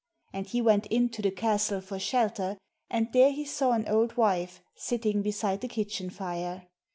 [0.33, 2.57] And he went in to the castle for shelter,
[2.89, 6.65] and there he saw an old wife sitting beside the kitchen fire.